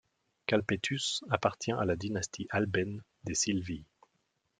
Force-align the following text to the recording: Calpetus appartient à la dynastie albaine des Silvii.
Calpetus 0.47 1.23
appartient 1.29 1.73
à 1.73 1.85
la 1.85 1.95
dynastie 1.95 2.47
albaine 2.49 3.03
des 3.23 3.35
Silvii. 3.35 3.85